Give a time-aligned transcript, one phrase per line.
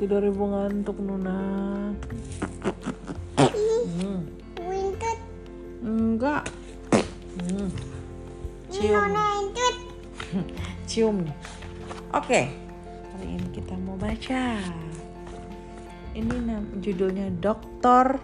[0.00, 1.36] tidur ibu ngantuk Nuna.
[3.36, 4.24] Hmm.
[5.84, 6.48] Enggak.
[7.44, 7.68] Hmm.
[8.72, 9.12] Cium.
[10.88, 11.36] Cium nih.
[12.16, 12.48] Oke.
[13.12, 14.56] Hari ini kita mau baca.
[16.16, 16.32] Ini
[16.80, 18.16] judulnya Dr.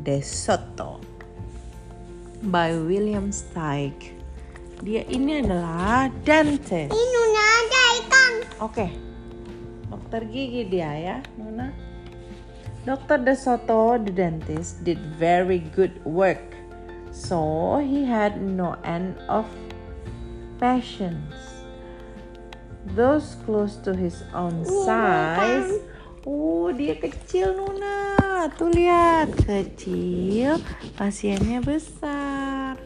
[0.00, 0.96] De Soto
[2.40, 4.16] by William Steig.
[4.80, 6.88] Dia ini adalah dentist.
[6.88, 8.32] Ini Nona ada ikan.
[8.64, 9.07] Oke.
[9.88, 11.72] Dokter gigi dia ya, Nona.
[12.84, 13.20] Dr.
[13.20, 16.40] De Soto, the dentist, did very good work.
[17.12, 19.44] So he had no end of
[20.60, 21.64] patients.
[22.96, 25.84] Those close to his own size.
[26.24, 28.48] Oh, dia kecil Nuna.
[28.56, 30.62] Tuh lihat, kecil,
[30.96, 32.80] pasiennya besar.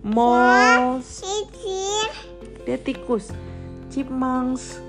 [0.00, 1.20] Moles,
[2.64, 3.36] dia tikus,
[3.92, 4.80] chipmunks,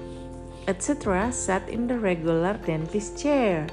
[0.71, 1.27] etc.
[1.35, 3.67] sat in the regular dentist chair.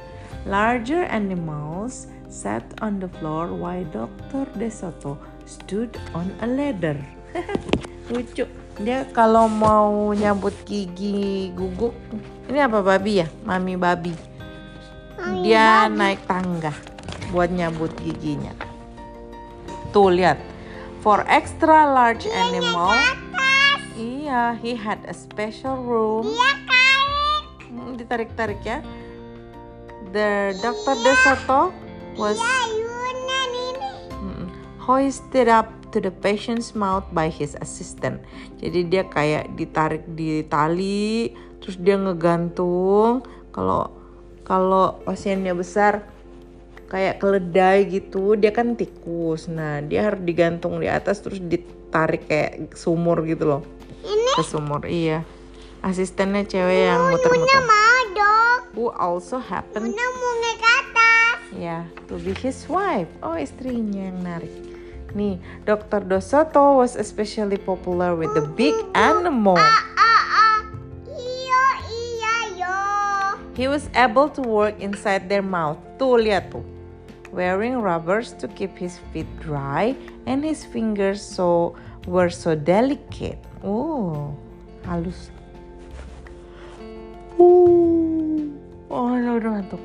[0.51, 4.51] Larger animals sat on the floor while Dr.
[4.59, 5.15] De Soto
[5.47, 6.99] stood on a ladder.
[8.11, 8.51] Lucu.
[8.79, 11.91] Dia kalau mau nyambut gigi guguk,
[12.47, 13.27] ini apa babi ya?
[13.43, 14.15] Mami babi.
[15.43, 16.71] Dia naik tangga
[17.35, 18.55] buat nyambut giginya.
[19.91, 20.39] Tuh lihat.
[21.03, 22.95] For extra large animal,
[23.99, 26.31] iya, he had a special room.
[26.31, 26.68] Dia
[28.09, 28.81] Ditarik-tarik ya.
[30.17, 30.97] The Dr.
[30.97, 31.77] De Soto
[32.17, 32.41] was
[34.17, 34.49] mm,
[34.81, 38.25] hoisted up to the patient's mouth by his assistant.
[38.65, 43.29] Jadi dia kayak ditarik di tali, terus dia ngegantung.
[43.53, 43.93] Kalau
[44.41, 46.09] kalau pasiennya besar
[46.89, 49.53] kayak keledai gitu, dia kan tikus.
[49.53, 53.63] Nah, dia harus digantung di atas terus ditarik kayak sumur gitu loh.
[54.01, 55.29] Ini Ke sumur, iya.
[55.85, 57.88] Asistennya cewek yang muter-muter.
[58.77, 61.39] Who also happened Nuna mau naik atas.
[61.57, 63.09] Ya, to be his wife.
[63.25, 64.53] Oh, istrinya yang narik.
[65.17, 66.05] Nih, Dr.
[66.05, 69.57] Dosoto was especially popular with the big animal.
[69.57, 70.59] Ah ah ah.
[71.09, 71.65] Iya.
[73.57, 75.81] He was able to work inside their mouth.
[75.97, 76.63] Tuh, lihat tuh.
[77.33, 81.77] Wearing rubbers to keep his feet dry and his fingers so
[82.09, 83.41] were so delicate.
[83.65, 84.33] Oh,
[84.85, 85.33] halus.
[89.27, 89.83] Oh, udah ngantuk.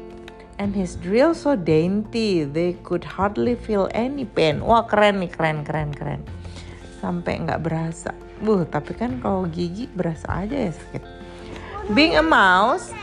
[0.61, 4.61] And his drill so dainty, they could hardly feel any pain.
[4.61, 6.21] Wah keren nih, keren, keren, keren.
[7.01, 8.13] Sampai nggak berasa.
[8.43, 11.03] Buh, tapi kan kalau gigi berasa aja ya sakit.
[11.91, 12.93] Being a mouse,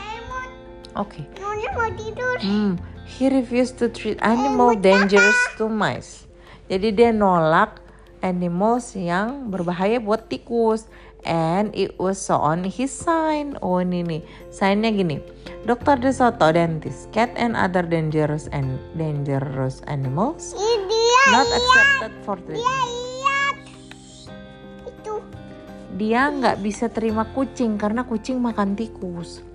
[0.97, 1.21] oke.
[1.37, 2.37] Nuna mau tidur.
[2.41, 6.25] Hmm, he refused to treat animal dangerous to mice.
[6.71, 7.83] Jadi dia nolak
[8.23, 10.87] animals yang berbahaya buat tikus.
[11.21, 13.53] And it was so on his sign.
[13.61, 15.21] Oh ini nih, signnya gini.
[15.61, 16.01] Dr.
[16.01, 21.23] De Soto, dentist, cat and other dangerous and dangerous animals Ini dia.
[21.29, 22.57] not accepted for treatment.
[22.57, 23.55] Dia lihat.
[24.89, 25.13] Itu.
[26.01, 29.45] Dia nggak bisa terima kucing karena kucing makan tikus.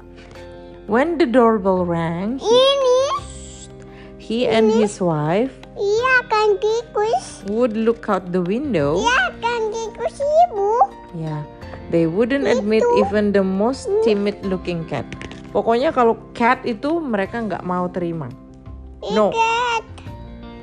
[0.86, 2.98] When the doorbell rang, Ini.
[4.22, 7.42] he and his wife Iya kan tikus.
[7.50, 9.02] would look out the window.
[9.02, 10.70] Iya kan tikus ibu.
[11.18, 11.42] Ya,
[11.90, 15.06] they wouldn't admit even the most timid looking cat.
[15.50, 18.28] Pokoknya kalau cat itu mereka nggak mau terima.
[19.14, 19.30] No.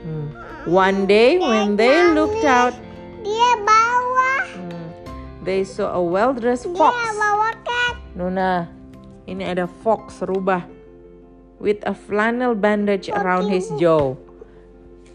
[0.04, 0.28] Hmm.
[0.68, 2.76] One day when they looked out,
[3.24, 4.32] Dia bawa.
[4.52, 4.88] hmm,
[5.44, 6.96] they saw a well-dressed Dia fox.
[7.16, 7.96] bawa cat.
[8.14, 8.68] Nuna,
[9.24, 10.68] ini ada fox rubah
[11.58, 14.14] with a flannel bandage around his jaw.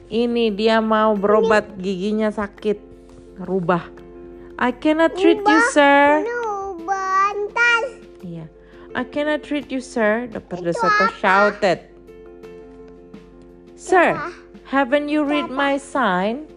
[0.09, 2.81] Ini dia mau berobat giginya sakit.
[3.39, 3.85] Rubah.
[4.59, 6.27] I cannot treat you, sir.
[8.27, 8.51] Iya.
[8.91, 10.27] I cannot treat you, sir.
[10.27, 10.59] Dr.
[10.67, 11.87] De Soto shouted.
[13.79, 14.19] Sir,
[14.67, 16.51] haven't you read my sign?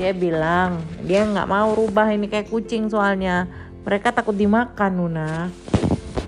[0.00, 3.52] Dia bilang, dia nggak mau rubah ini kayak kucing soalnya.
[3.84, 5.52] Mereka takut dimakan, Nuna.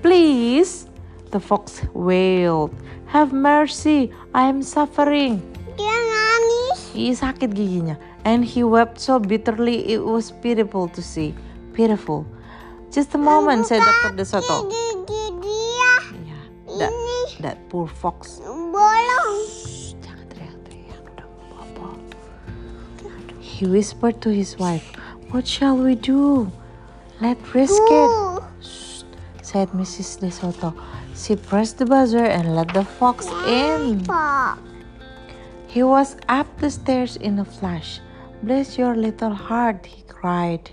[0.05, 0.85] Please,
[1.33, 2.77] the fox wailed.
[3.09, 5.41] Have mercy, I am suffering.
[5.81, 6.93] Dia nangis.
[6.93, 7.97] Ih, sakit giginya.
[8.27, 11.31] And he wept so bitterly it was pitiful to see.
[11.79, 12.27] Pitiful.
[12.91, 14.17] Just a moment, said Dr.
[14.17, 14.67] De Soto.
[14.67, 15.95] Gigi dia.
[16.27, 16.93] Yeah, that,
[17.39, 18.43] that poor fox.
[20.03, 21.07] Jangan teriak-teriak,
[21.55, 21.95] mau.
[23.39, 24.91] He whispered to his wife,
[25.31, 26.51] What shall we do?
[27.23, 28.11] Let's risk it,
[29.39, 30.19] said Mrs.
[30.19, 30.75] De Soto.
[31.15, 34.03] She pressed the buzzer and let the fox in.
[35.71, 38.03] He was up the stairs in a flash.
[38.43, 40.71] Bless your little heart, he cried,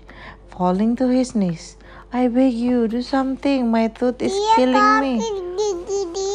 [0.48, 1.76] falling to his knees.
[2.12, 3.70] I beg you, do something.
[3.70, 5.12] My tooth is Dia killing me.
[5.18, 6.28] gigi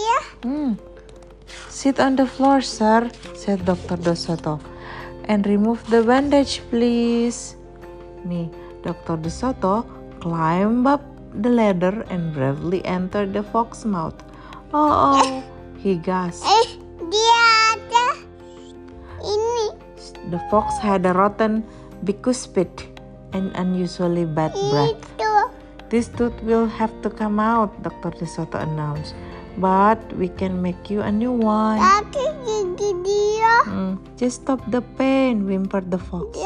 [0.43, 0.73] Hmm.
[1.69, 3.95] Sit on the floor, sir, said Dr.
[3.95, 4.59] DeSoto.
[5.25, 7.55] And remove the bandage, please.
[8.25, 8.49] Nih,
[8.83, 9.15] Dr.
[9.17, 9.85] DeSoto
[10.19, 11.03] climbed up
[11.33, 14.17] the ladder and bravely entered the fox's mouth.
[14.73, 15.43] Oh, oh,
[15.77, 16.78] he gasped.
[20.29, 21.65] The fox had a rotten
[22.05, 22.69] bicuspid
[23.33, 25.01] and unusually bad breath.
[25.89, 28.13] This tooth will have to come out, Dr.
[28.13, 29.17] DeSoto announced.
[29.57, 31.81] But we can make you a new one.
[31.81, 33.55] Tapi gigi dia.
[33.65, 36.37] Hmm, just stop the pain, whimpered the fox,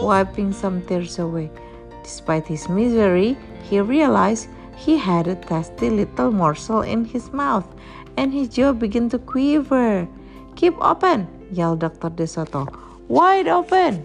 [0.00, 1.52] wiping some tears away.
[2.00, 3.36] Despite his misery,
[3.68, 4.48] he realized
[4.80, 7.68] he had a tasty little morsel in his mouth,
[8.16, 10.08] and his jaw began to quiver.
[10.56, 12.08] Keep open, yelled Dr.
[12.08, 12.64] DeSoto.
[13.08, 14.00] Wide open!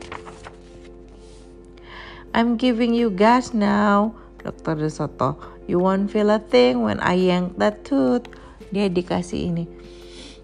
[2.33, 4.13] I'm giving you gas now,
[4.43, 4.75] Dr.
[4.75, 5.39] DeSoto.
[5.67, 8.27] You won't feel a thing when I yank that tooth.
[8.75, 9.65] Dia dikasih ini.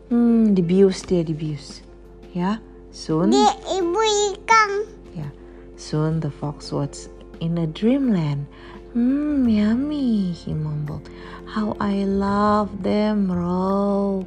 [0.08, 1.84] Hmm, dibius dia dibius.
[2.32, 2.64] Ya,
[2.96, 3.36] soon.
[3.36, 4.02] Dia ibu
[4.34, 4.88] ikan.
[5.12, 5.32] Yeah.
[5.76, 7.12] Soon the fox was
[7.44, 8.48] in a dreamland.
[8.96, 11.12] Mmm, yummy, he mumbled.
[11.44, 14.24] How I love them raw.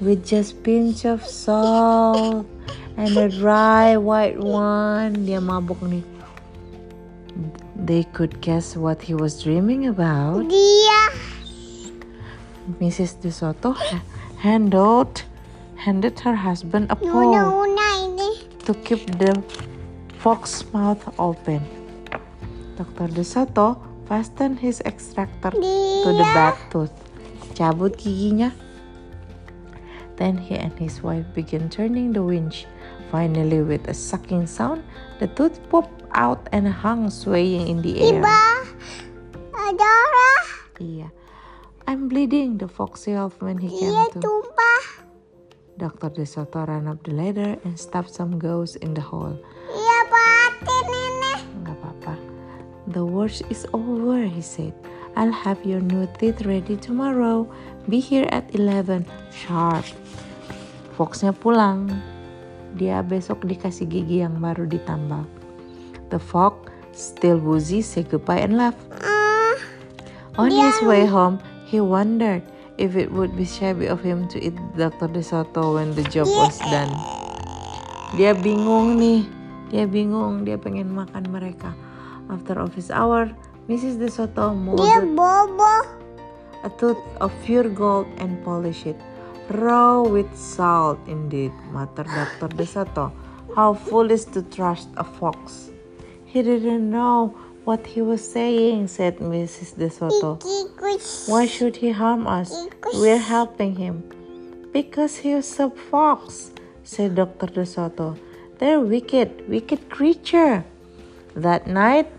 [0.00, 2.48] With just pinch of salt
[2.96, 5.28] and a dry white one.
[5.28, 6.00] Dia mabuk nih.
[7.76, 10.48] They could guess what he was dreaming about.
[10.48, 11.00] Dia.
[12.80, 13.20] Mrs.
[13.20, 14.04] DeSoto ha-
[14.40, 15.24] handled
[15.76, 17.68] handed her husband a pole.
[18.68, 19.36] To keep the
[20.20, 21.60] fox mouth open.
[22.80, 23.08] Dr.
[23.12, 23.76] DeSoto
[24.08, 26.32] fastened his extractor to the Dia.
[26.36, 26.92] bad tooth.
[27.52, 28.52] Cabut giginya.
[30.20, 32.68] Then he and his wife began turning the winch.
[33.08, 34.84] Finally, with a sucking sound,
[35.16, 38.20] the tooth popped out and hung swaying in the air.
[38.20, 38.40] Iba.
[39.56, 40.30] Adora.
[41.88, 44.20] I'm bleeding, the fox yelled when he came to.
[44.20, 44.84] tumpah.
[45.80, 46.12] Dr.
[46.12, 49.40] DeSoto ran up the ladder and stuffed some gauze in the hole.
[49.72, 51.34] Dia batin ini.
[51.64, 52.14] Nggak apa-apa.
[52.92, 54.76] The worst is over, he said.
[55.16, 57.48] I'll have your new teeth ready tomorrow.
[57.88, 59.84] Be here at 11 sharp.
[60.94, 61.90] Foxnya pulang.
[62.78, 65.26] Dia besok dikasih gigi yang baru ditambal.
[66.14, 68.78] The fox, still woozy, said goodbye and left.
[69.02, 69.58] Ah,
[70.38, 72.42] On his way home, he wondered
[72.78, 75.10] if it would be shabby of him to eat Dr.
[75.10, 76.94] DeSoto when the job was done.
[78.14, 79.26] Dia bingung nih,
[79.70, 81.74] dia bingung, dia pengen makan mereka.
[82.30, 83.30] After office hour,
[83.70, 84.02] Mrs.
[84.02, 85.86] DeSoto dia molded
[86.66, 88.98] a tooth of pure gold and polished it.
[89.46, 92.50] Raw with salt indeed, muttered Dr.
[92.50, 93.14] DeSoto.
[93.54, 95.70] How foolish to trust a fox.
[96.26, 97.30] He didn't know
[97.62, 99.78] what he was saying, said Mrs.
[99.78, 100.42] DeSoto.
[100.42, 101.30] Tikus.
[101.30, 102.50] Why should he harm us?
[102.98, 104.02] We're helping him.
[104.74, 106.50] Because he's a fox,
[106.82, 107.46] said Dr.
[107.46, 108.18] DeSoto.
[108.58, 110.66] They're wicked, wicked creature.
[111.38, 112.10] That night,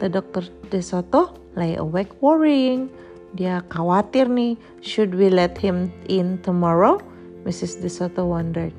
[0.00, 0.42] the Dr.
[0.70, 2.90] DeSoto lay awake worrying.
[3.34, 7.00] Dia khawatir nih, should we let him in tomorrow?
[7.44, 7.80] Mrs.
[7.80, 8.72] DeSoto wondered.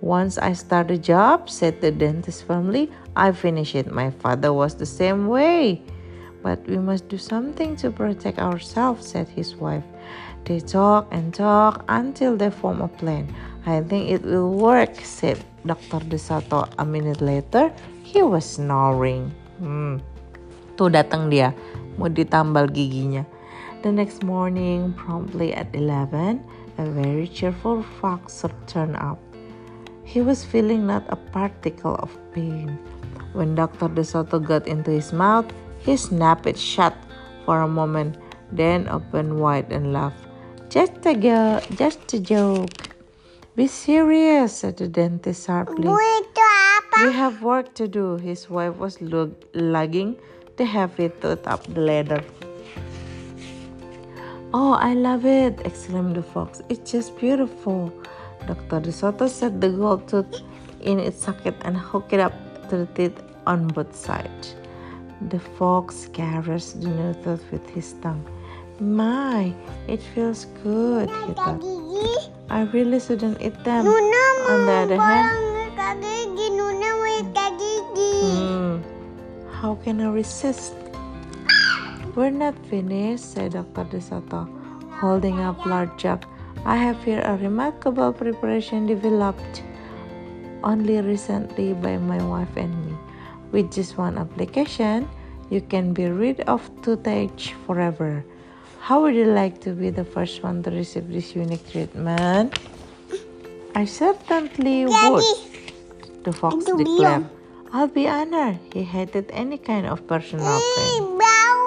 [0.00, 3.90] Once I start a job, said the dentist firmly, I finish it.
[3.90, 5.82] My father was the same way.
[6.42, 9.84] But we must do something to protect ourselves, said his wife.
[10.44, 13.32] They talk and talk until they form a plan.
[13.64, 16.04] I think it will work, said Dr.
[16.04, 16.68] DeSoto.
[16.76, 17.72] A minute later,
[18.02, 19.32] he was snoring.
[19.56, 20.04] Hmm.
[20.74, 21.54] Tuh datang dia,
[21.94, 23.22] mau ditambal giginya.
[23.86, 26.40] The next morning, promptly at 11,
[26.80, 29.20] a very cheerful fox turned up.
[30.02, 32.74] He was feeling not a particle of pain.
[33.36, 33.86] When Dr.
[33.90, 35.46] DeSoto got into his mouth,
[35.78, 36.94] he snapped it shut
[37.44, 38.16] for a moment,
[38.50, 40.26] then opened wide and laughed.
[40.70, 42.70] Just a go, just a joke.
[43.54, 45.86] Be serious, said the dentist sharply.
[45.86, 47.06] Bu itu apa?
[47.06, 48.18] We have work to do.
[48.18, 49.38] His wife was lug-
[50.58, 52.22] lugging have heavy tooth up the ladder.
[54.52, 56.62] Oh, I love it, exclaimed the fox.
[56.68, 57.92] It's just beautiful.
[58.46, 58.80] Dr.
[58.80, 60.42] DeSoto set the gold tooth
[60.80, 62.32] in its socket and hooked it up
[62.68, 64.54] to the teeth on both sides.
[65.30, 68.24] The fox caressed the new tooth with his tongue.
[68.80, 69.52] My,
[69.88, 71.62] it feels good, he thought.
[72.50, 73.86] I really shouldn't eat them.
[73.86, 75.43] On the other hand,
[79.64, 80.74] How can I resist?
[82.14, 83.88] We're not finished, said Dr.
[83.88, 84.44] DeSoto,
[85.00, 86.26] holding up large jug.
[86.66, 89.62] I have here a remarkable preparation developed
[90.62, 92.92] only recently by my wife and me.
[93.52, 95.08] With just one application,
[95.48, 98.22] you can be rid of toothache forever.
[98.80, 102.52] How would you like to be the first one to receive this unique treatment?
[103.74, 105.24] I certainly would,
[106.22, 107.24] the fox declared.
[107.74, 108.62] I'll be honored.
[108.72, 111.18] He hated any kind of personal Ih, pain.
[111.18, 111.58] bau.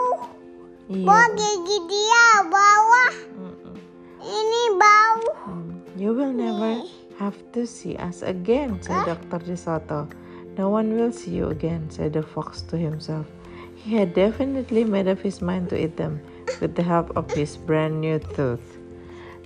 [0.87, 1.03] Iya.
[1.03, 3.13] Bau gigi dia bawah.
[3.35, 3.75] Mm-mm.
[4.23, 5.19] Ini bau.
[5.51, 5.67] Mm.
[5.99, 6.79] You will never
[7.19, 9.43] have to see us again, said Dr.
[9.43, 10.07] DeSoto.
[10.55, 13.27] No one will see you again, said the fox to himself.
[13.75, 16.23] He had definitely made up his mind to eat them
[16.63, 18.79] with the help of his brand new tooth.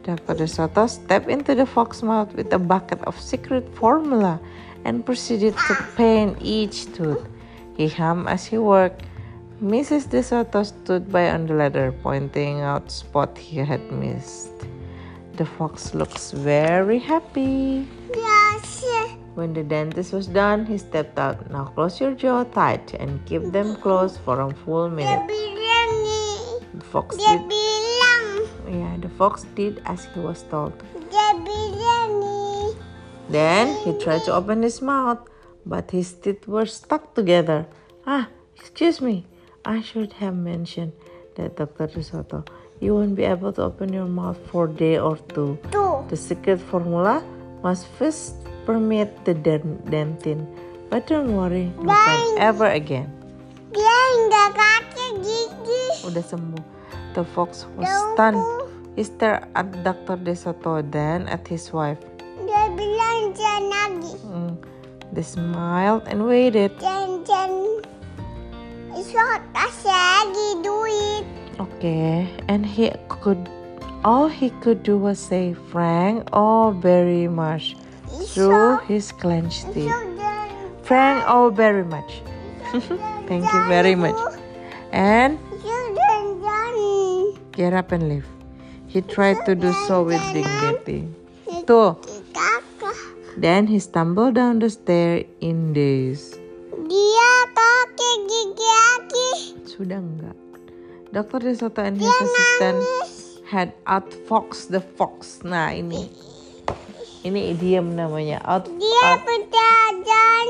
[0.05, 0.37] Dr.
[0.37, 4.37] DeSoto stepped into the fox's mouth with a bucket of secret formula
[4.85, 7.27] and proceeded to paint each tooth.
[7.77, 9.05] He hummed as he worked.
[9.61, 10.09] Mrs.
[10.09, 14.53] DeSoto stood by on the ladder, pointing out spot he had missed.
[15.37, 17.87] The fox looks very happy.
[18.13, 18.83] Yes.
[19.35, 21.49] When the dentist was done, he stepped out.
[21.49, 25.25] Now close your jaw tight and keep them closed for a full minute.
[26.73, 27.41] The fox did,
[28.67, 30.73] yeah, the fox did as he was told.
[33.31, 35.23] Then he tried to open his mouth,
[35.65, 37.65] but his teeth were stuck together.
[38.05, 38.27] Ah,
[38.59, 39.23] excuse me.
[39.63, 40.91] I should have mentioned
[41.39, 41.87] that Dr.
[41.95, 42.43] Risotto.
[42.81, 45.55] You won't be able to open your mouth for a day or two.
[45.71, 46.03] Tuh.
[46.09, 47.23] The secret formula
[47.63, 48.35] must first
[48.65, 50.49] permeate the den- dentin.
[50.89, 53.07] But don't worry, no pain ever again.
[53.71, 55.83] Dia enggak kaki gigi.
[56.03, 56.63] Udah sembuh.
[57.15, 58.43] The fox was stunned.
[58.99, 60.19] He stared at Dr.
[60.19, 62.01] DeSoto, then at his wife.
[63.31, 64.13] Jangan lagi.
[64.27, 64.53] Mm.
[65.11, 66.75] They smiled and waited.
[66.79, 67.83] Jangan.
[68.91, 71.25] Isot kasih lagi duit.
[71.59, 73.39] Okay, and he could,
[74.03, 77.77] all he could do was say Frank, oh very much,
[78.33, 79.93] through his clenched teeth.
[80.83, 82.25] Frank, oh very much.
[83.29, 84.17] Thank you very much.
[84.91, 85.39] And
[87.51, 88.27] get up and leave.
[88.87, 91.07] He tried to do so with dignity.
[91.67, 91.95] Tuh.
[93.37, 96.35] Then he stumbled down the stair in daze.
[96.87, 99.31] Dia kaki gigi lagi.
[99.67, 100.37] Sudah enggak.
[101.11, 101.39] Dr.
[101.43, 102.79] Desoto and his assistant
[103.47, 105.43] had outfoxed the fox.
[105.43, 106.07] Nah ini,
[107.27, 108.39] ini idiom namanya.
[108.47, 110.49] Out, Dia out, berjalan.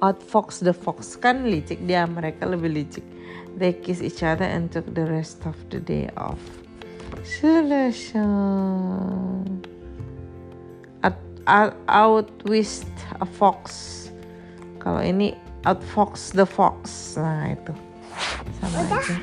[0.00, 3.04] outfox the fox kan licik dia mereka lebih licik.
[3.60, 6.40] They kissed each other and took the rest of the day off.
[7.20, 8.24] Selesai.
[11.48, 12.88] Out, out, outwist
[13.20, 13.96] a fox.
[14.80, 17.14] Kalau ini outfox the fox.
[17.16, 17.72] Nah itu
[18.60, 19.16] sama aja.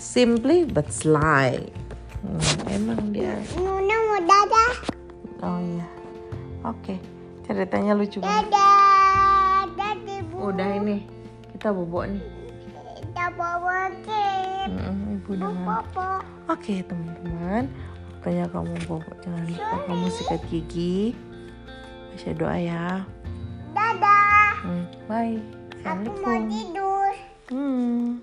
[0.00, 1.60] Simply but sly.
[2.20, 3.36] Hmm, emang dia.
[3.56, 4.74] Nuna mau dadah.
[5.40, 5.86] Oh iya.
[6.68, 7.00] Oke.
[7.48, 8.52] Ceritanya lucu banget.
[8.52, 9.64] Dadah.
[9.76, 10.52] Dadah bu.
[10.52, 11.04] Udah ini.
[11.56, 12.20] Kita bobo nih.
[13.00, 13.24] Kita.
[14.70, 15.52] Mm, Ibu udah.
[15.64, 16.08] Popo.
[16.52, 17.64] Oke teman-teman.
[18.20, 19.00] Waktunya kamu bobo.
[19.24, 21.16] Jangan lupa kamu sikat gigi.
[22.12, 22.84] Baca doa ya.
[23.72, 24.52] Dadah.
[24.60, 25.40] Hmm, bye.
[25.80, 26.52] Aku mau Assalamualaikum.
[26.52, 27.12] tidur.
[27.48, 28.20] Hmm.